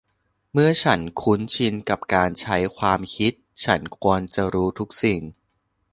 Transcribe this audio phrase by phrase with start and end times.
[0.51, 3.33] เมื่อฉันคุ้นชินกับการใช้ความคิด
[3.65, 5.21] ฉันควรจะรู้ทุกสิ่ง